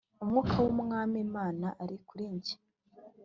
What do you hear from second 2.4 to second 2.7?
jye